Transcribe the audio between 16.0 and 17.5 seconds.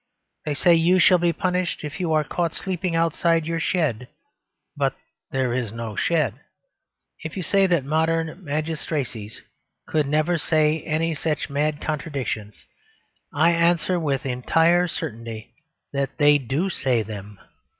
they do say them.